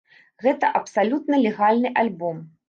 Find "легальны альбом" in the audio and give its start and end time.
1.45-2.43